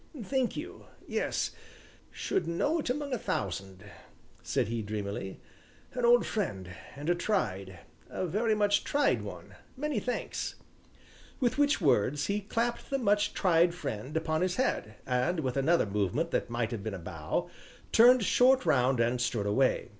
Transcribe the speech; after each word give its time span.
"Thank 0.23 0.57
you 0.57 0.87
yes 1.07 1.51
should 2.09 2.47
know 2.47 2.79
it 2.79 2.89
among 2.89 3.13
a 3.13 3.19
thousand," 3.19 3.83
said 4.41 4.67
he 4.67 4.81
dreamily, 4.81 5.39
"an 5.93 6.05
old 6.05 6.25
friend 6.25 6.71
and 6.95 7.07
a 7.07 7.13
tried 7.13 7.81
a 8.09 8.25
very 8.25 8.55
much 8.55 8.83
tried 8.83 9.21
one 9.21 9.53
many 9.77 9.99
thanks." 9.99 10.55
With 11.39 11.59
which 11.59 11.79
words 11.79 12.25
he 12.25 12.41
clapped 12.41 12.89
the 12.89 12.97
much 12.97 13.35
tried 13.35 13.75
friend 13.75 14.17
upon 14.17 14.41
his 14.41 14.55
head, 14.55 14.95
and 15.05 15.41
with 15.41 15.55
another 15.55 15.85
movement 15.85 16.31
that 16.31 16.49
might 16.49 16.71
have 16.71 16.81
been 16.81 16.95
a 16.95 16.97
bow, 16.97 17.51
turned 17.91 18.23
short 18.23 18.65
round 18.65 18.99
and 18.99 19.21
strode 19.21 19.45
away. 19.45 19.89